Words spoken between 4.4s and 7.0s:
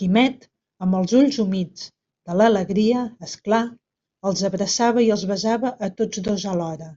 abraçava i els besava a tots dos alhora.